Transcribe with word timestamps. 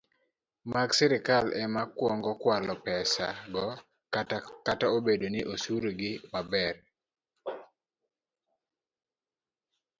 mag 0.71 0.89
sirkal 0.97 1.45
ema 1.63 1.83
kwongo 1.97 2.31
kwalo 2.41 2.73
pesago, 2.85 3.65
kata 4.65 4.85
obedo 4.95 5.27
ni 5.33 5.41
osurogi 5.53 6.11
maber 6.31 6.75